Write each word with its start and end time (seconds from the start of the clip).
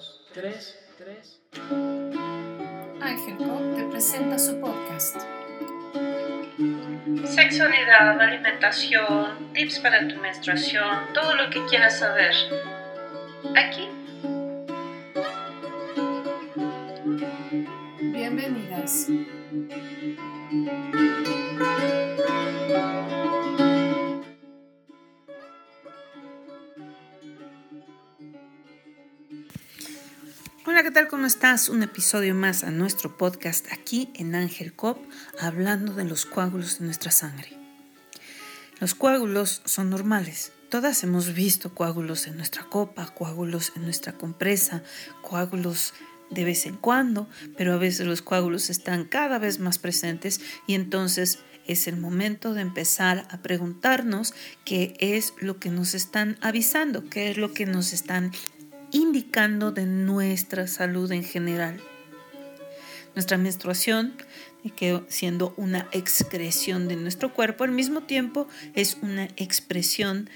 dos, 0.00 0.20
tres, 0.32 0.78
tres. 0.96 1.40
Ángel 3.00 3.36
Cop 3.36 3.76
te 3.76 3.84
presenta 3.90 4.38
su 4.38 4.58
podcast. 4.60 5.16
Sexualidad, 7.24 8.18
alimentación, 8.20 9.52
tips 9.52 9.78
para 9.80 10.08
tu 10.08 10.16
menstruación, 10.16 11.12
todo 11.12 11.34
lo 11.34 11.50
que 11.50 11.64
quieras 11.66 11.98
saber. 11.98 12.34
Aquí. 13.54 13.88
Bienvenidas. 18.00 19.08
Hola, 30.80 30.88
¿qué 30.88 30.94
tal? 30.94 31.08
¿Cómo 31.08 31.26
estás? 31.26 31.68
Un 31.68 31.82
episodio 31.82 32.34
más 32.34 32.64
a 32.64 32.70
nuestro 32.70 33.18
podcast 33.18 33.70
aquí 33.70 34.08
en 34.14 34.34
Ángel 34.34 34.72
Cop, 34.72 34.96
hablando 35.38 35.92
de 35.92 36.04
los 36.04 36.24
coágulos 36.24 36.78
de 36.78 36.86
nuestra 36.86 37.10
sangre. 37.10 37.50
Los 38.80 38.94
coágulos 38.94 39.60
son 39.66 39.90
normales. 39.90 40.52
Todas 40.70 41.02
hemos 41.02 41.34
visto 41.34 41.74
coágulos 41.74 42.26
en 42.26 42.38
nuestra 42.38 42.64
copa, 42.64 43.12
coágulos 43.12 43.74
en 43.76 43.82
nuestra 43.82 44.14
compresa, 44.14 44.82
coágulos 45.20 45.92
de 46.30 46.44
vez 46.44 46.64
en 46.64 46.78
cuando, 46.78 47.28
pero 47.58 47.74
a 47.74 47.76
veces 47.76 48.06
los 48.06 48.22
coágulos 48.22 48.70
están 48.70 49.04
cada 49.04 49.38
vez 49.38 49.58
más 49.58 49.78
presentes 49.78 50.40
y 50.66 50.72
entonces 50.72 51.40
es 51.66 51.88
el 51.88 51.98
momento 51.98 52.54
de 52.54 52.62
empezar 52.62 53.28
a 53.30 53.42
preguntarnos 53.42 54.32
qué 54.64 54.94
es 54.98 55.34
lo 55.40 55.58
que 55.58 55.68
nos 55.68 55.92
están 55.92 56.38
avisando, 56.40 57.10
qué 57.10 57.30
es 57.30 57.36
lo 57.36 57.52
que 57.52 57.66
nos 57.66 57.92
están 57.92 58.32
indicando 58.92 59.72
de 59.72 59.86
nuestra 59.86 60.66
salud 60.66 61.10
en 61.12 61.24
general. 61.24 61.80
Nuestra 63.14 63.38
menstruación, 63.38 64.14
que 64.76 65.02
siendo 65.08 65.54
una 65.56 65.88
excreción 65.92 66.86
de 66.86 66.96
nuestro 66.96 67.32
cuerpo, 67.32 67.64
al 67.64 67.72
mismo 67.72 68.02
tiempo 68.02 68.46
es 68.74 68.98
una 69.02 69.24
expresión 69.36 70.30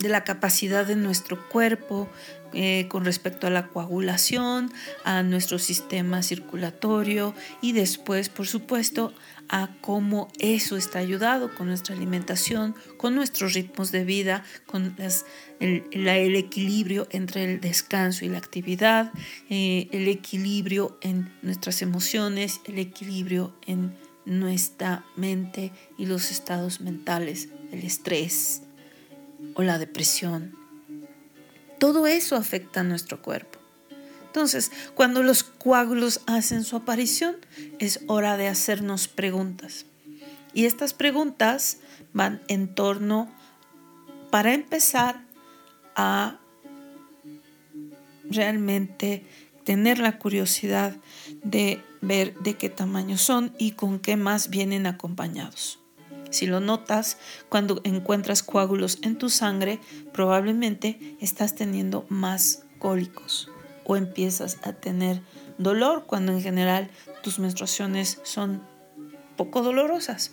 de 0.00 0.08
la 0.08 0.24
capacidad 0.24 0.86
de 0.86 0.96
nuestro 0.96 1.48
cuerpo 1.48 2.08
eh, 2.52 2.86
con 2.88 3.04
respecto 3.04 3.46
a 3.46 3.50
la 3.50 3.68
coagulación, 3.68 4.72
a 5.04 5.22
nuestro 5.22 5.58
sistema 5.58 6.22
circulatorio 6.22 7.34
y 7.60 7.72
después, 7.72 8.28
por 8.28 8.48
supuesto, 8.48 9.12
a 9.48 9.70
cómo 9.80 10.28
eso 10.38 10.76
está 10.76 10.98
ayudado 10.98 11.54
con 11.54 11.68
nuestra 11.68 11.94
alimentación, 11.94 12.74
con 12.96 13.14
nuestros 13.14 13.54
ritmos 13.54 13.92
de 13.92 14.04
vida, 14.04 14.42
con 14.66 14.96
el, 15.60 16.36
equilibrio 16.36 17.06
entre 17.10 17.44
el 17.44 17.60
descanso 17.60 18.24
y 18.24 18.28
la 18.28 18.38
actividad, 18.38 19.12
eh, 19.48 19.88
el 19.92 20.08
equilibrio 20.08 20.98
en 21.02 21.32
nuestras 21.42 21.82
emociones, 21.82 22.60
el 22.64 22.78
equilibrio 22.78 23.54
en 23.66 23.96
nuestra 24.24 25.04
mente 25.16 25.72
y 25.98 26.06
los 26.06 26.30
estados 26.30 26.80
mentales, 26.80 27.48
el 27.72 27.84
estrés 27.84 28.62
o 29.54 29.62
la 29.62 29.78
depresión. 29.78 30.54
Todo 31.78 32.06
eso 32.06 32.36
afecta 32.36 32.80
a 32.80 32.84
nuestro 32.84 33.22
cuerpo. 33.22 33.58
Entonces, 34.26 34.70
cuando 34.94 35.22
los 35.24 35.42
coágulos 35.42 36.20
hacen 36.26 36.62
su 36.62 36.76
aparición, 36.76 37.36
es 37.80 38.00
hora 38.06 38.36
de 38.36 38.46
hacernos 38.46 39.08
preguntas. 39.08 39.86
Y 40.54 40.66
estas 40.66 40.94
preguntas 40.94 41.78
van 42.12 42.40
en 42.46 42.72
torno, 42.72 43.28
para 44.30 44.54
empezar, 44.54 45.24
a 45.96 46.38
realmente 48.30 49.24
tener 49.64 49.98
la 49.98 50.18
curiosidad 50.18 50.96
de 51.42 51.82
ver 52.00 52.34
de 52.38 52.54
qué 52.54 52.68
tamaño 52.68 53.18
son 53.18 53.52
y 53.58 53.72
con 53.72 53.98
qué 53.98 54.16
más 54.16 54.48
vienen 54.48 54.86
acompañados. 54.86 55.79
Si 56.30 56.46
lo 56.46 56.60
notas, 56.60 57.18
cuando 57.48 57.80
encuentras 57.84 58.42
coágulos 58.42 58.98
en 59.02 59.18
tu 59.18 59.28
sangre, 59.28 59.80
probablemente 60.12 61.16
estás 61.20 61.54
teniendo 61.54 62.06
más 62.08 62.64
cólicos 62.78 63.50
o 63.84 63.96
empiezas 63.96 64.58
a 64.62 64.72
tener 64.72 65.20
dolor 65.58 66.04
cuando 66.06 66.32
en 66.32 66.40
general 66.40 66.90
tus 67.22 67.38
menstruaciones 67.38 68.20
son 68.22 68.62
poco 69.36 69.62
dolorosas. 69.62 70.32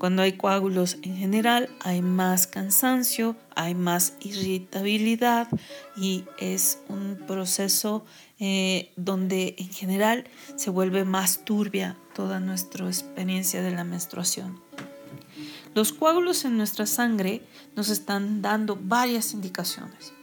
Cuando 0.00 0.22
hay 0.22 0.32
coágulos 0.32 0.96
en 1.02 1.14
general 1.18 1.68
hay 1.80 2.00
más 2.00 2.46
cansancio, 2.46 3.36
hay 3.54 3.74
más 3.74 4.14
irritabilidad 4.20 5.46
y 5.94 6.24
es 6.38 6.78
un 6.88 7.22
proceso 7.26 8.06
eh, 8.38 8.92
donde 8.96 9.56
en 9.58 9.68
general 9.68 10.24
se 10.56 10.70
vuelve 10.70 11.04
más 11.04 11.44
turbia 11.44 11.98
toda 12.14 12.40
nuestra 12.40 12.86
experiencia 12.86 13.60
de 13.60 13.72
la 13.72 13.84
menstruación. 13.84 14.58
Los 15.74 15.92
coágulos 15.92 16.46
en 16.46 16.56
nuestra 16.56 16.86
sangre 16.86 17.42
nos 17.76 17.90
están 17.90 18.40
dando 18.40 18.78
varias 18.80 19.34
indicaciones 19.34 20.14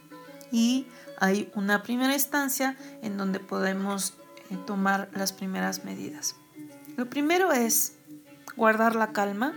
y 0.50 0.86
hay 1.20 1.52
una 1.54 1.84
primera 1.84 2.14
instancia 2.14 2.76
en 3.00 3.16
donde 3.16 3.38
podemos 3.38 4.14
eh, 4.50 4.56
tomar 4.66 5.08
las 5.14 5.32
primeras 5.32 5.84
medidas. 5.84 6.34
Lo 6.96 7.08
primero 7.08 7.52
es 7.52 7.94
guardar 8.56 8.96
la 8.96 9.12
calma, 9.12 9.54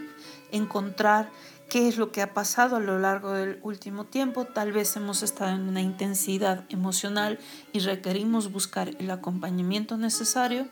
encontrar 0.51 1.29
qué 1.69 1.87
es 1.87 1.97
lo 1.97 2.11
que 2.11 2.21
ha 2.21 2.33
pasado 2.33 2.75
a 2.75 2.79
lo 2.81 2.99
largo 2.99 3.31
del 3.31 3.59
último 3.63 4.03
tiempo. 4.03 4.45
Tal 4.45 4.73
vez 4.73 4.95
hemos 4.97 5.23
estado 5.23 5.55
en 5.55 5.69
una 5.69 5.81
intensidad 5.81 6.65
emocional 6.69 7.39
y 7.71 7.79
requerimos 7.79 8.51
buscar 8.51 8.89
el 8.99 9.09
acompañamiento 9.09 9.95
necesario. 9.95 10.67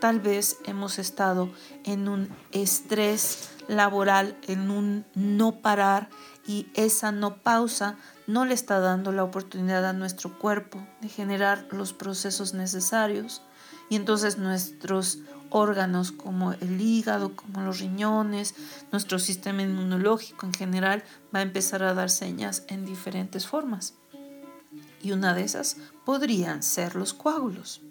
Tal 0.00 0.20
vez 0.20 0.58
hemos 0.66 0.98
estado 0.98 1.48
en 1.84 2.08
un 2.08 2.28
estrés 2.52 3.48
laboral, 3.68 4.36
en 4.46 4.70
un 4.70 5.06
no 5.14 5.62
parar 5.62 6.10
y 6.46 6.66
esa 6.74 7.10
no 7.10 7.36
pausa 7.38 7.96
no 8.26 8.44
le 8.44 8.54
está 8.54 8.80
dando 8.80 9.12
la 9.12 9.24
oportunidad 9.24 9.86
a 9.86 9.92
nuestro 9.92 10.38
cuerpo 10.38 10.86
de 11.00 11.08
generar 11.08 11.66
los 11.70 11.92
procesos 11.92 12.54
necesarios 12.54 13.42
y 13.88 13.96
entonces 13.96 14.38
nuestros 14.38 15.18
órganos 15.54 16.10
como 16.10 16.52
el 16.52 16.80
hígado, 16.80 17.36
como 17.36 17.60
los 17.60 17.78
riñones, 17.78 18.54
nuestro 18.90 19.18
sistema 19.18 19.62
inmunológico 19.62 20.46
en 20.46 20.52
general 20.52 21.04
va 21.34 21.38
a 21.38 21.42
empezar 21.42 21.82
a 21.84 21.94
dar 21.94 22.10
señas 22.10 22.64
en 22.66 22.84
diferentes 22.84 23.46
formas. 23.46 23.94
Y 25.00 25.12
una 25.12 25.32
de 25.32 25.44
esas 25.44 25.76
podrían 26.04 26.62
ser 26.62 26.96
los 26.96 27.14
coágulos. 27.14 27.82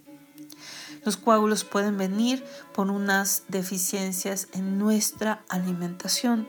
Los 1.05 1.15
coágulos 1.15 1.63
pueden 1.63 1.97
venir 1.97 2.43
por 2.73 2.91
unas 2.91 3.43
deficiencias 3.47 4.49
en 4.53 4.77
nuestra 4.77 5.43
alimentación 5.47 6.47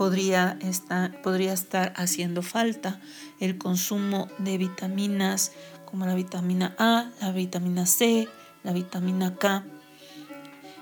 podría 0.00 0.56
estar, 0.62 1.20
podría 1.20 1.52
estar 1.52 1.92
haciendo 1.94 2.40
falta 2.40 3.02
el 3.38 3.58
consumo 3.58 4.28
de 4.38 4.56
vitaminas 4.56 5.52
como 5.84 6.06
la 6.06 6.14
vitamina 6.14 6.74
A, 6.78 7.10
la 7.20 7.32
vitamina 7.32 7.84
C, 7.84 8.26
la 8.62 8.72
vitamina 8.72 9.36
K. 9.36 9.62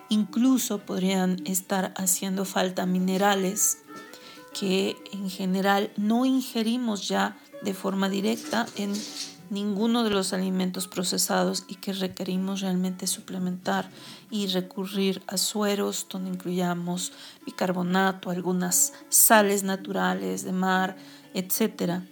Incluso 0.08 0.78
podrían 0.78 1.36
estar 1.44 1.92
haciendo 1.96 2.44
falta 2.44 2.86
minerales 2.86 3.78
que 4.58 4.96
en 5.12 5.28
general 5.30 5.92
no 5.96 6.24
ingerimos 6.24 7.08
ya 7.08 7.36
de 7.62 7.74
forma 7.74 8.08
directa 8.08 8.66
en 8.76 8.92
ninguno 9.50 10.04
de 10.04 10.10
los 10.10 10.32
alimentos 10.32 10.88
procesados 10.88 11.64
y 11.68 11.76
que 11.76 11.92
requerimos 11.92 12.60
realmente 12.60 13.06
suplementar 13.06 13.88
y 14.30 14.46
recurrir 14.48 15.22
a 15.26 15.36
sueros 15.36 16.06
donde 16.08 16.30
incluyamos 16.30 17.12
bicarbonato, 17.46 18.30
algunas 18.30 18.92
sales 19.08 19.62
naturales 19.62 20.44
de 20.44 20.52
mar, 20.52 20.96
etc. 21.34 22.02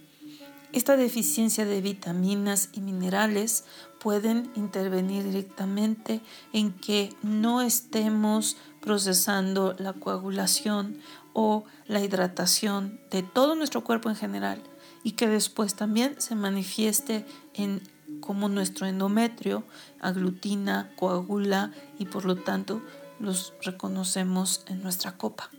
Esta 0.73 0.97
deficiencia 0.97 1.65
de 1.65 1.81
vitaminas 1.81 2.71
y 2.73 2.81
minerales 2.81 3.65
pueden 4.01 4.51
intervenir 4.57 5.25
directamente 5.25 6.21
en 6.53 6.73
que 6.73 7.15
no 7.23 7.63
estemos 7.63 8.57
procesando 8.81 9.75
la 9.79 9.95
coagulación 9.95 10.99
o 11.33 11.65
la 11.87 12.01
hidratación 12.01 13.01
de 13.11 13.23
todo 13.23 13.55
nuestro 13.55 13.85
cuerpo 13.85 14.11
en 14.11 14.17
general 14.17 14.63
y 15.03 15.13
que 15.13 15.29
después 15.29 15.75
también 15.75 16.21
se 16.21 16.35
manifieste 16.35 17.25
en 17.55 17.81
cómo 18.21 18.49
nuestro 18.49 18.87
endometrio 18.87 19.65
aglutina, 20.01 20.93
coagula 20.97 21.73
y 21.99 22.07
por 22.07 22.25
lo 22.25 22.37
tanto 22.37 22.83
los 23.19 23.55
reconocemos 23.63 24.63
en 24.67 24.83
nuestra 24.83 25.17
copa. 25.17 25.51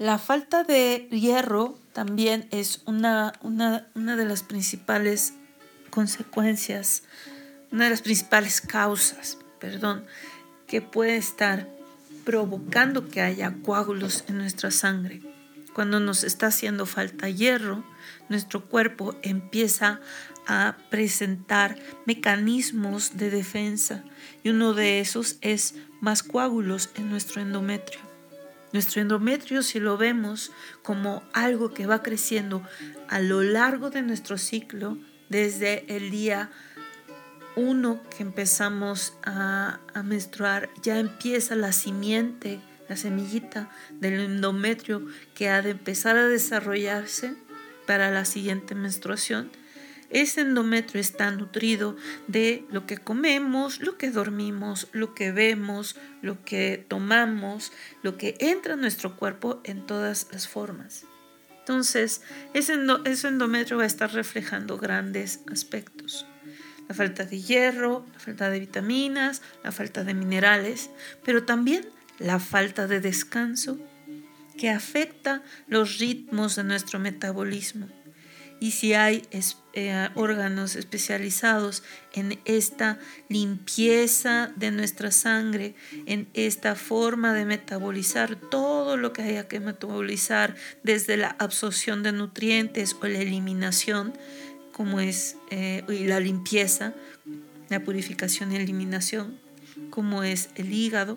La 0.00 0.16
falta 0.16 0.64
de 0.64 1.08
hierro 1.10 1.78
también 1.92 2.48
es 2.52 2.80
una, 2.86 3.34
una, 3.42 3.86
una, 3.94 4.16
de 4.16 4.24
las 4.24 4.42
principales 4.42 5.34
consecuencias, 5.90 7.02
una 7.70 7.84
de 7.84 7.90
las 7.90 8.00
principales 8.00 8.62
causas, 8.62 9.36
perdón, 9.58 10.06
que 10.66 10.80
puede 10.80 11.18
estar 11.18 11.68
provocando 12.24 13.10
que 13.10 13.20
haya 13.20 13.54
coágulos 13.62 14.24
en 14.28 14.38
nuestra 14.38 14.70
sangre. 14.70 15.20
Cuando 15.74 16.00
nos 16.00 16.24
está 16.24 16.46
haciendo 16.46 16.86
falta 16.86 17.28
hierro, 17.28 17.84
nuestro 18.30 18.64
cuerpo 18.64 19.16
empieza 19.20 20.00
a 20.46 20.78
presentar 20.88 21.76
mecanismos 22.06 23.18
de 23.18 23.28
defensa 23.28 24.02
y 24.42 24.48
uno 24.48 24.72
de 24.72 25.00
esos 25.00 25.36
es 25.42 25.74
más 26.00 26.22
coágulos 26.22 26.88
en 26.94 27.10
nuestro 27.10 27.42
endometrio. 27.42 28.09
Nuestro 28.72 29.00
endometrio, 29.00 29.62
si 29.62 29.80
lo 29.80 29.96
vemos 29.96 30.52
como 30.82 31.22
algo 31.32 31.74
que 31.74 31.86
va 31.86 32.02
creciendo 32.02 32.62
a 33.08 33.20
lo 33.20 33.42
largo 33.42 33.90
de 33.90 34.02
nuestro 34.02 34.38
ciclo, 34.38 34.96
desde 35.28 35.96
el 35.96 36.10
día 36.10 36.50
uno 37.56 38.00
que 38.16 38.22
empezamos 38.22 39.14
a, 39.24 39.80
a 39.92 40.02
menstruar, 40.02 40.70
ya 40.82 40.98
empieza 40.98 41.56
la 41.56 41.72
simiente 41.72 42.60
la 42.90 42.96
semillita 42.96 43.70
del 44.00 44.18
endometrio 44.18 45.06
que 45.32 45.48
ha 45.48 45.62
de 45.62 45.70
empezar 45.70 46.16
a 46.16 46.26
desarrollarse 46.26 47.34
para 47.86 48.10
la 48.10 48.24
siguiente 48.24 48.74
menstruación. 48.74 49.52
Ese 50.10 50.40
endometrio 50.40 51.00
está 51.00 51.30
nutrido 51.30 51.96
de 52.26 52.64
lo 52.70 52.84
que 52.84 52.98
comemos, 52.98 53.80
lo 53.80 53.96
que 53.96 54.10
dormimos, 54.10 54.88
lo 54.92 55.14
que 55.14 55.30
vemos, 55.30 55.96
lo 56.20 56.44
que 56.44 56.84
tomamos, 56.88 57.72
lo 58.02 58.16
que 58.18 58.36
entra 58.40 58.74
en 58.74 58.80
nuestro 58.80 59.16
cuerpo 59.16 59.60
en 59.64 59.86
todas 59.86 60.26
las 60.32 60.48
formas. 60.48 61.04
Entonces, 61.60 62.22
ese, 62.52 62.74
endometrio 63.28 63.76
va 63.76 63.84
a 63.84 63.86
estar 63.86 64.12
reflejando 64.12 64.78
grandes 64.78 65.40
aspectos. 65.52 66.26
La 66.88 66.96
falta 66.96 67.24
de 67.24 67.40
hierro, 67.40 68.04
la 68.12 68.18
falta 68.18 68.50
de 68.50 68.58
vitaminas, 68.58 69.42
la 69.62 69.70
falta 69.70 70.02
de 70.02 70.14
minerales, 70.14 70.90
pero 71.24 71.44
también 71.44 71.86
la 72.18 72.40
falta 72.40 72.88
de 72.88 72.98
descanso 72.98 73.78
que 74.58 74.70
afecta 74.70 75.42
los 75.68 75.98
ritmos 75.98 76.56
de 76.56 76.64
nuestro 76.64 76.98
metabolismo. 76.98 77.88
Y 78.60 78.72
si 78.72 78.92
hay 78.92 79.22
eh, 79.72 80.08
órganos 80.14 80.76
especializados 80.76 81.82
en 82.12 82.38
esta 82.44 82.98
limpieza 83.28 84.52
de 84.54 84.70
nuestra 84.70 85.10
sangre, 85.10 85.74
en 86.04 86.28
esta 86.34 86.74
forma 86.74 87.32
de 87.32 87.46
metabolizar 87.46 88.36
todo 88.36 88.98
lo 88.98 89.14
que 89.14 89.22
haya 89.22 89.48
que 89.48 89.60
metabolizar, 89.60 90.56
desde 90.82 91.16
la 91.16 91.34
absorción 91.38 92.02
de 92.02 92.12
nutrientes 92.12 92.94
o 93.00 93.06
la 93.06 93.20
eliminación, 93.20 94.12
como 94.72 95.00
es 95.00 95.36
eh, 95.50 95.82
y 95.88 96.04
la 96.04 96.20
limpieza, 96.20 96.92
la 97.70 97.80
purificación 97.80 98.52
y 98.52 98.56
eliminación, 98.56 99.38
como 99.88 100.22
es 100.22 100.50
el 100.56 100.72
hígado, 100.72 101.16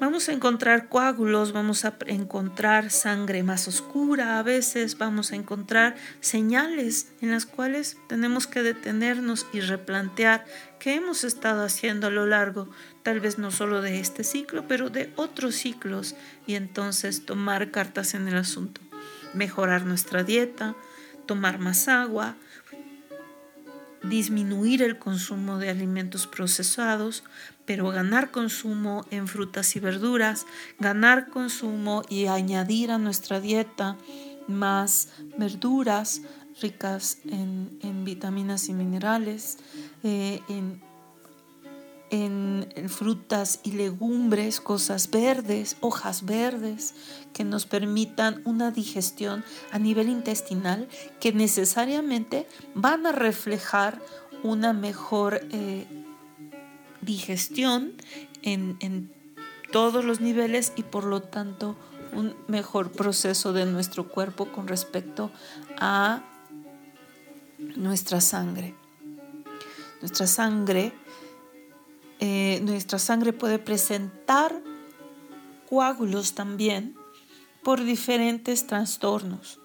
Vamos 0.00 0.30
a 0.30 0.32
encontrar 0.32 0.88
coágulos, 0.88 1.52
vamos 1.52 1.84
a 1.84 1.94
encontrar 2.06 2.90
sangre 2.90 3.42
más 3.42 3.68
oscura, 3.68 4.38
a 4.38 4.42
veces 4.42 4.96
vamos 4.96 5.30
a 5.30 5.36
encontrar 5.36 5.94
señales 6.20 7.12
en 7.20 7.32
las 7.32 7.44
cuales 7.44 7.98
tenemos 8.08 8.46
que 8.46 8.62
detenernos 8.62 9.46
y 9.52 9.60
replantear 9.60 10.46
qué 10.78 10.94
hemos 10.94 11.22
estado 11.22 11.62
haciendo 11.62 12.06
a 12.06 12.10
lo 12.10 12.24
largo, 12.24 12.70
tal 13.02 13.20
vez 13.20 13.36
no 13.36 13.50
solo 13.50 13.82
de 13.82 14.00
este 14.00 14.24
ciclo, 14.24 14.66
pero 14.66 14.88
de 14.88 15.12
otros 15.16 15.54
ciclos, 15.54 16.14
y 16.46 16.54
entonces 16.54 17.26
tomar 17.26 17.70
cartas 17.70 18.14
en 18.14 18.26
el 18.26 18.38
asunto, 18.38 18.80
mejorar 19.34 19.84
nuestra 19.84 20.24
dieta, 20.24 20.76
tomar 21.26 21.58
más 21.58 21.88
agua, 21.88 22.36
disminuir 24.02 24.82
el 24.82 24.98
consumo 24.98 25.58
de 25.58 25.70
alimentos 25.70 26.26
procesados, 26.26 27.24
pero 27.66 27.90
ganar 27.90 28.30
consumo 28.30 29.04
en 29.10 29.28
frutas 29.28 29.76
y 29.76 29.80
verduras, 29.80 30.46
ganar 30.78 31.28
consumo 31.28 32.02
y 32.08 32.26
añadir 32.26 32.90
a 32.90 32.98
nuestra 32.98 33.40
dieta 33.40 33.96
más 34.48 35.08
verduras 35.38 36.22
ricas 36.60 37.18
en, 37.24 38.04
vitaminas 38.04 38.68
y 38.68 38.74
minerales, 38.74 39.58
eh, 40.02 40.40
en 40.48 40.80
en 42.10 42.66
frutas 42.88 43.60
y 43.62 43.72
legumbres, 43.72 44.60
cosas 44.60 45.10
verdes, 45.10 45.76
hojas 45.80 46.24
verdes, 46.24 46.94
que 47.32 47.44
nos 47.44 47.66
permitan 47.66 48.42
una 48.44 48.70
digestión 48.72 49.44
a 49.70 49.78
nivel 49.78 50.08
intestinal 50.08 50.88
que 51.20 51.32
necesariamente 51.32 52.46
van 52.74 53.06
a 53.06 53.12
reflejar 53.12 54.00
una 54.42 54.72
mejor 54.72 55.40
eh, 55.52 55.86
digestión 57.00 57.92
en, 58.42 58.76
en 58.80 59.12
todos 59.70 60.04
los 60.04 60.20
niveles 60.20 60.72
y 60.76 60.82
por 60.82 61.04
lo 61.04 61.22
tanto 61.22 61.76
un 62.12 62.34
mejor 62.48 62.90
proceso 62.90 63.52
de 63.52 63.66
nuestro 63.66 64.08
cuerpo 64.08 64.50
con 64.50 64.66
respecto 64.66 65.30
a 65.78 66.24
nuestra 67.76 68.20
sangre. 68.20 68.74
Nuestra 70.00 70.26
sangre 70.26 70.92
eh, 72.20 72.60
nuestra 72.62 72.98
sangre 72.98 73.32
puede 73.32 73.58
presentar 73.58 74.62
coágulos 75.68 76.34
también 76.34 76.94
por 77.62 77.82
diferentes 77.84 78.66
trastornos, 78.66 79.60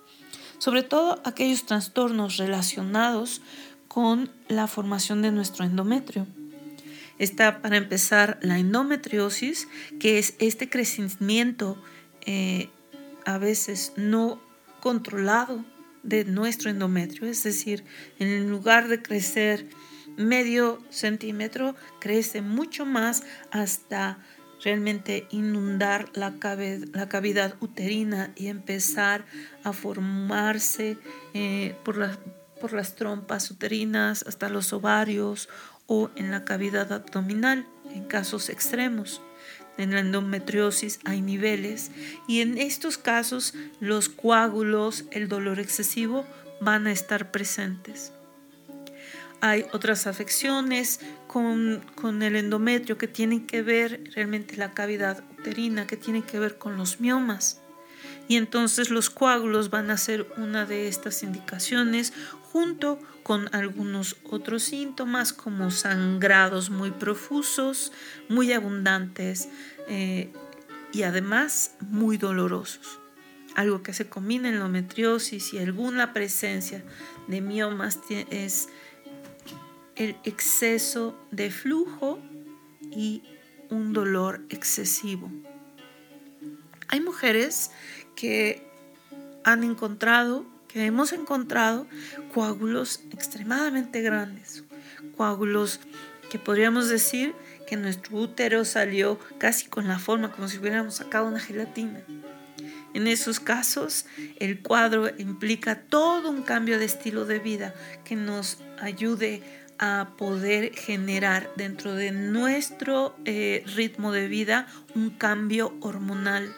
sobre 0.57 0.83
todo 0.83 1.21
aquellos 1.25 1.65
trastornos 1.65 2.37
relacionados 2.37 3.41
con 3.87 4.29
la 4.47 4.67
formación 4.67 5.21
de 5.21 5.31
nuestro 5.31 5.65
endometrio. 5.65 6.27
Está 7.17 7.61
para 7.61 7.77
empezar 7.77 8.39
la 8.41 8.59
endometriosis, 8.59 9.67
que 9.99 10.19
es 10.19 10.35
este 10.39 10.69
crecimiento 10.69 11.77
eh, 12.25 12.69
a 13.25 13.37
veces 13.37 13.93
no 13.95 14.41
controlado 14.81 15.63
de 16.03 16.25
nuestro 16.25 16.69
endometrio, 16.69 17.27
es 17.27 17.43
decir, 17.43 17.83
en 18.19 18.49
lugar 18.49 18.87
de 18.87 19.01
crecer 19.01 19.67
medio 20.17 20.79
centímetro, 20.89 21.75
crece 21.99 22.41
mucho 22.41 22.85
más 22.85 23.23
hasta 23.51 24.19
realmente 24.63 25.27
inundar 25.29 26.09
la, 26.13 26.33
cavidad 26.39 27.55
uterina 27.59 28.31
y 28.35 28.47
empezar 28.47 29.25
a 29.63 29.73
formarse 29.73 30.97
eh, 31.33 31.75
por 31.83 32.73
las 32.73 32.95
trompas 32.95 33.51
uterinas 33.51 34.23
hasta 34.27 34.49
los 34.49 34.73
ovarios 34.73 35.49
o 35.87 36.09
en 36.15 36.31
la 36.31 36.45
cavidad 36.45 36.91
abdominal 36.91 37.67
en 37.93 38.05
casos 38.05 38.49
extremos. 38.49 39.21
En 39.77 39.93
la 39.93 39.99
endometriosis 39.99 40.99
hay 41.03 41.21
niveles 41.21 41.91
y 42.27 42.41
en 42.41 42.57
estos 42.57 42.97
casos 42.97 43.53
los 43.79 44.09
coágulos, 44.09 45.05
el 45.11 45.27
dolor 45.27 45.59
excesivo 45.59 46.25
van 46.61 46.87
a 46.87 46.91
estar 46.91 47.31
presentes. 47.31 48.14
Hay 49.41 49.65
otras 49.73 50.07
afecciones 50.07 50.99
con, 51.27 51.83
el 52.21 52.35
endometrio 52.35 52.97
que 52.97 53.07
tienen 53.07 53.45
que 53.45 53.61
ver 53.61 54.03
realmente 54.15 54.57
la 54.57 54.73
cavidad 54.73 55.23
uterina, 55.37 55.87
que 55.87 55.97
tienen 55.97 56.23
que 56.23 56.39
ver 56.39 56.57
con 56.57 56.77
los 56.77 56.99
miomas. 56.99 57.61
Y 58.27 58.37
entonces 58.37 58.89
los 58.89 59.09
coágulos 59.09 59.69
van 59.69 59.91
a 59.91 59.97
ser 59.97 60.27
una 60.37 60.65
de 60.65 60.87
estas 60.87 61.21
indicaciones 61.21 62.13
junto 62.51 62.99
con 63.21 63.53
algunos 63.53 64.15
otros 64.23 64.63
síntomas 64.63 65.33
como 65.33 65.69
sangrados 65.71 66.69
muy 66.69 66.91
profusos, 66.91 67.91
muy 68.29 68.53
abundantes 68.53 69.49
eh, 69.87 70.31
y 70.93 71.03
además 71.03 71.75
muy 71.81 72.17
dolorosos. 72.17 72.99
Algo 73.55 73.83
que 73.83 73.93
se 73.93 74.07
combina 74.07 74.49
en 74.49 74.59
la 74.59 74.65
endometriosis 74.65 75.53
y 75.53 75.59
alguna 75.59 76.13
presencia 76.13 76.83
de 77.27 77.41
miomas 77.41 77.99
es 78.09 78.69
el 79.95 80.17
exceso 80.23 81.17
de 81.31 81.51
flujo 81.51 82.19
y 82.91 83.23
un 83.69 83.93
dolor 83.93 84.45
excesivo. 84.49 85.31
Hay 86.87 86.99
mujeres 86.99 87.71
que 88.15 88.67
han 89.43 89.63
encontrado, 89.63 90.45
que 90.67 90.85
hemos 90.85 91.13
encontrado 91.13 91.87
coágulos 92.33 93.01
extremadamente 93.11 94.01
grandes, 94.01 94.63
coágulos 95.15 95.79
que 96.29 96.39
podríamos 96.39 96.89
decir 96.89 97.33
que 97.67 97.75
nuestro 97.75 98.17
útero 98.17 98.65
salió 98.65 99.19
casi 99.37 99.67
con 99.67 99.87
la 99.87 99.99
forma 99.99 100.31
como 100.31 100.47
si 100.47 100.57
hubiéramos 100.57 100.95
sacado 100.95 101.27
una 101.27 101.39
gelatina. 101.39 102.01
En 102.93 103.07
esos 103.07 103.39
casos, 103.39 104.05
el 104.39 104.61
cuadro 104.61 105.09
implica 105.17 105.81
todo 105.81 106.29
un 106.29 106.43
cambio 106.43 106.79
de 106.79 106.85
estilo 106.85 107.25
de 107.25 107.39
vida 107.39 107.73
que 108.05 108.15
nos 108.15 108.59
ayude 108.79 109.41
a 109.77 110.09
poder 110.17 110.73
generar 110.75 111.49
dentro 111.55 111.95
de 111.95 112.11
nuestro 112.11 113.15
eh, 113.25 113.63
ritmo 113.75 114.11
de 114.11 114.27
vida 114.27 114.67
un 114.93 115.09
cambio 115.09 115.75
hormonal, 115.81 116.53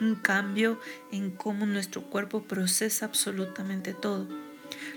un 0.00 0.16
cambio 0.16 0.80
en 1.10 1.30
cómo 1.30 1.66
nuestro 1.66 2.02
cuerpo 2.02 2.42
procesa 2.42 3.06
absolutamente 3.06 3.94
todo. 3.94 4.28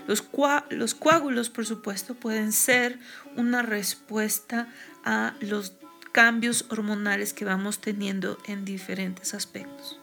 Los, 0.06 0.28
los 0.70 0.94
coágulos, 0.94 1.50
por 1.50 1.66
supuesto, 1.66 2.14
pueden 2.14 2.52
ser 2.52 2.98
una 3.36 3.62
respuesta 3.62 4.68
a 5.04 5.34
los 5.40 5.74
cambios 6.12 6.64
hormonales 6.70 7.34
que 7.34 7.44
vamos 7.44 7.80
teniendo 7.80 8.38
en 8.46 8.64
diferentes 8.64 9.34
aspectos. 9.34 10.00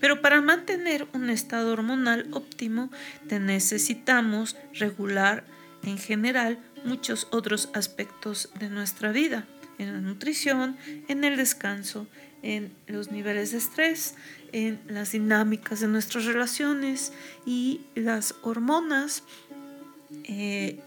Pero 0.00 0.22
para 0.22 0.40
mantener 0.40 1.08
un 1.12 1.28
estado 1.28 1.72
hormonal 1.72 2.28
óptimo 2.32 2.90
necesitamos 3.28 4.56
regular 4.74 5.44
en 5.82 5.98
general 5.98 6.58
muchos 6.86 7.28
otros 7.30 7.68
aspectos 7.74 8.50
de 8.58 8.70
nuestra 8.70 9.12
vida, 9.12 9.46
en 9.78 9.92
la 9.92 10.00
nutrición, 10.00 10.76
en 11.08 11.24
el 11.24 11.36
descanso, 11.36 12.06
en 12.42 12.72
los 12.86 13.10
niveles 13.10 13.52
de 13.52 13.58
estrés, 13.58 14.14
en 14.52 14.80
las 14.86 15.12
dinámicas 15.12 15.80
de 15.80 15.88
nuestras 15.88 16.24
relaciones 16.24 17.12
y 17.44 17.80
las 17.94 18.34
hormonas. 18.42 19.22
Eh, 20.24 20.80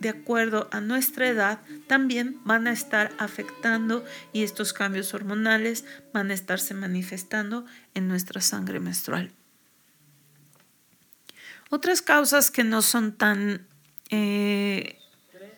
de 0.00 0.08
acuerdo 0.08 0.68
a 0.70 0.80
nuestra 0.80 1.28
edad, 1.28 1.60
también 1.86 2.40
van 2.44 2.66
a 2.68 2.72
estar 2.72 3.12
afectando 3.18 4.04
y 4.32 4.44
estos 4.44 4.72
cambios 4.72 5.12
hormonales 5.12 5.84
van 6.12 6.30
a 6.30 6.34
estarse 6.34 6.74
manifestando 6.74 7.66
en 7.94 8.06
nuestra 8.06 8.40
sangre 8.40 8.78
menstrual. 8.78 9.32
Otras 11.70 12.00
causas 12.00 12.50
que 12.50 12.64
no 12.64 12.80
son 12.80 13.12
tan 13.12 13.66
eh, 14.10 14.97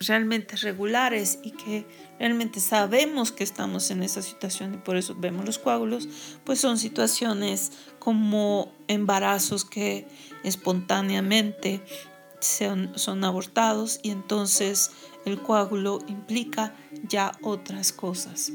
realmente 0.00 0.56
regulares 0.56 1.38
y 1.42 1.50
que 1.52 1.86
realmente 2.18 2.58
sabemos 2.60 3.32
que 3.32 3.44
estamos 3.44 3.90
en 3.90 4.02
esa 4.02 4.22
situación 4.22 4.74
y 4.74 4.76
por 4.78 4.96
eso 4.96 5.14
vemos 5.18 5.44
los 5.44 5.58
coágulos, 5.58 6.08
pues 6.44 6.58
son 6.58 6.78
situaciones 6.78 7.72
como 7.98 8.72
embarazos 8.88 9.64
que 9.64 10.06
espontáneamente 10.42 11.82
son, 12.40 13.24
abortados 13.24 14.00
y 14.02 14.10
entonces 14.10 14.90
el 15.26 15.40
coágulo 15.40 15.98
implica 16.08 16.74
ya 17.06 17.32
otras 17.42 17.92
cosas. 17.92 18.52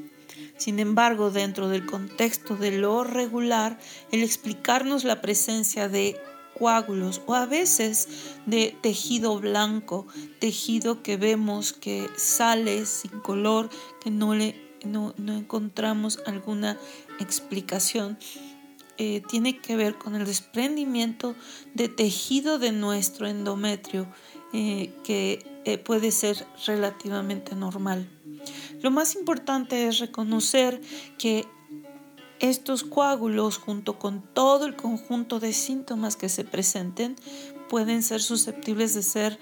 Sin 0.57 0.79
embargo, 0.79 1.31
dentro 1.31 1.69
del 1.69 1.85
contexto 1.85 2.55
de 2.55 2.71
lo 2.71 3.03
regular, 3.03 3.77
el 4.11 4.23
explicarnos 4.23 5.03
la 5.03 5.21
presencia 5.21 5.89
de 5.89 6.19
coágulos 6.57 7.21
o 7.25 7.35
a 7.35 7.45
veces 7.45 8.07
de 8.45 8.75
tejido 8.81 9.39
blanco, 9.39 10.07
tejido 10.39 11.03
que 11.03 11.17
vemos 11.17 11.73
que 11.73 12.09
sale 12.17 12.85
sin 12.85 13.19
color, 13.19 13.69
que 14.01 14.11
no, 14.11 14.35
le, 14.35 14.55
no, 14.83 15.13
no 15.17 15.33
encontramos 15.33 16.19
alguna 16.25 16.77
explicación, 17.19 18.17
eh, 18.97 19.21
tiene 19.27 19.59
que 19.59 19.75
ver 19.75 19.95
con 19.95 20.15
el 20.15 20.25
desprendimiento 20.25 21.35
de 21.73 21.89
tejido 21.89 22.59
de 22.59 22.71
nuestro 22.71 23.27
endometrio, 23.27 24.07
eh, 24.53 24.93
que 25.03 25.45
eh, 25.65 25.77
puede 25.77 26.11
ser 26.11 26.45
relativamente 26.65 27.55
normal. 27.55 28.07
Lo 28.81 28.91
más 28.91 29.15
importante 29.15 29.87
es 29.87 29.99
reconocer 29.99 30.79
que 31.17 31.45
estos 32.39 32.83
coágulos, 32.83 33.57
junto 33.57 33.99
con 33.99 34.21
todo 34.21 34.65
el 34.65 34.75
conjunto 34.75 35.39
de 35.39 35.53
síntomas 35.53 36.15
que 36.15 36.29
se 36.29 36.43
presenten, 36.43 37.15
pueden 37.69 38.03
ser 38.03 38.21
susceptibles 38.21 38.93
de 38.93 39.03
ser 39.03 39.39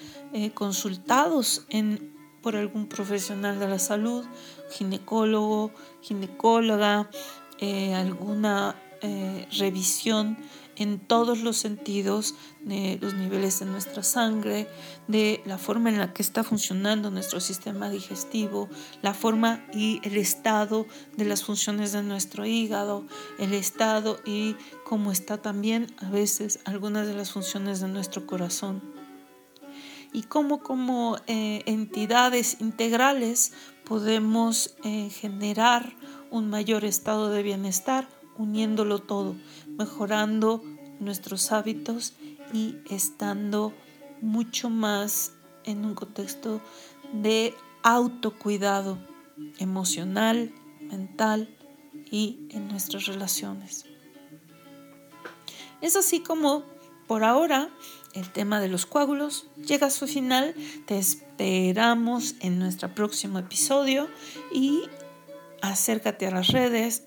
consultados 0.53 1.65
en, 1.69 2.15
por 2.41 2.55
algún 2.55 2.87
profesional 2.87 3.59
de 3.59 3.67
la 3.67 3.79
salud, 3.79 4.25
ginecólogo, 4.71 5.71
ginecóloga, 6.01 7.09
alguna 7.95 8.75
eh, 9.05 9.47
revisión 9.57 10.37
en 10.75 10.99
todos 10.99 11.41
los 11.41 11.57
sentidos 11.57 12.35
de 12.61 12.97
los 13.01 13.13
niveles 13.13 13.59
de 13.59 13.65
nuestra 13.65 14.03
sangre, 14.03 14.67
de 15.07 15.41
la 15.45 15.57
forma 15.57 15.89
en 15.89 15.97
la 15.97 16.13
que 16.13 16.21
está 16.21 16.43
funcionando 16.43 17.11
nuestro 17.11 17.39
sistema 17.39 17.89
digestivo, 17.89 18.69
la 19.01 19.13
forma 19.13 19.65
y 19.73 19.99
el 20.03 20.17
estado 20.17 20.85
de 21.17 21.25
las 21.25 21.43
funciones 21.43 21.91
de 21.91 22.03
nuestro 22.03 22.45
hígado, 22.45 23.05
el 23.39 23.53
estado 23.53 24.19
y 24.25 24.55
cómo 24.85 25.11
está 25.11 25.41
también 25.41 25.93
a 25.97 26.09
veces 26.09 26.59
algunas 26.65 27.07
de 27.07 27.13
las 27.13 27.31
funciones 27.31 27.79
de 27.79 27.87
nuestro 27.87 28.25
corazón. 28.25 28.81
Y 30.15 30.23
cómo 30.23 30.61
como 30.61 31.17
eh, 31.25 31.63
entidades 31.65 32.57
integrales 32.61 33.53
podemos 33.83 34.75
eh, 34.83 35.09
generar 35.09 35.95
un 36.29 36.49
mayor 36.49 36.85
estado 36.85 37.29
de 37.29 37.41
bienestar 37.41 38.07
uniéndolo 38.37 38.99
todo, 38.99 39.35
mejorando 39.67 40.63
nuestros 40.99 41.51
hábitos 41.51 42.13
y 42.53 42.77
estando 42.89 43.73
mucho 44.21 44.69
más 44.69 45.33
en 45.65 45.85
un 45.85 45.95
contexto 45.95 46.61
de 47.13 47.53
autocuidado 47.83 48.97
emocional, 49.59 50.53
mental 50.81 51.49
y 52.11 52.47
en 52.49 52.67
nuestras 52.67 53.05
relaciones. 53.05 53.85
Es 55.81 55.95
así 55.95 56.21
como 56.21 56.63
por 57.07 57.23
ahora 57.23 57.69
el 58.13 58.31
tema 58.31 58.59
de 58.61 58.69
los 58.69 58.85
coágulos 58.85 59.47
llega 59.57 59.87
a 59.87 59.91
su 59.91 60.07
final. 60.07 60.55
Te 60.85 60.97
esperamos 60.97 62.35
en 62.39 62.59
nuestro 62.59 62.93
próximo 62.93 63.39
episodio 63.39 64.07
y 64.53 64.83
acércate 65.61 66.27
a 66.27 66.31
las 66.31 66.47
redes, 66.47 67.03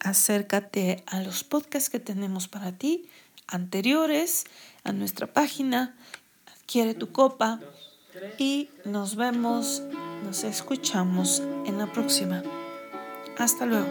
acércate 0.00 1.02
a 1.06 1.20
los 1.20 1.44
podcasts 1.44 1.90
que 1.90 2.00
tenemos 2.00 2.48
para 2.48 2.72
ti, 2.72 3.08
anteriores, 3.46 4.44
a 4.84 4.92
nuestra 4.92 5.26
página, 5.26 5.96
adquiere 6.46 6.94
tu 6.94 7.12
copa 7.12 7.60
y 8.38 8.68
nos 8.84 9.16
vemos, 9.16 9.82
nos 10.24 10.44
escuchamos 10.44 11.40
en 11.66 11.78
la 11.78 11.92
próxima. 11.92 12.42
Hasta 13.38 13.66
luego. 13.66 13.88